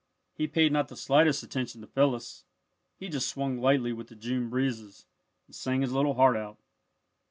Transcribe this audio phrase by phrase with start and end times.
[0.33, 2.43] He paid not the slightest attention to Phyllis.
[2.97, 5.05] He just swung lightly with the June breezes,
[5.45, 6.57] and sang his little heart out.